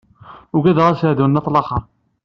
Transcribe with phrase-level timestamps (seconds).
[0.55, 1.85] Ugadeɣ asardun n at laxert.